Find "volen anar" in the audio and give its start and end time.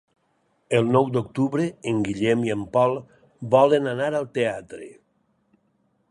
3.55-4.11